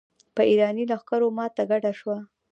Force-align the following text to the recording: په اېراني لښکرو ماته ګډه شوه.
په 0.35 0.41
اېراني 0.49 0.83
لښکرو 0.91 1.27
ماته 1.37 1.63
ګډه 1.71 1.91
شوه. 1.99 2.17